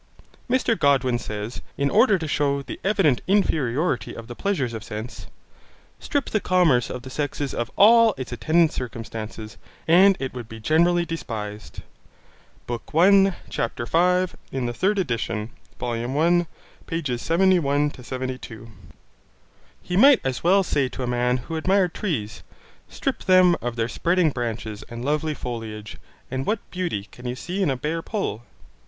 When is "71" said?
17.19-17.93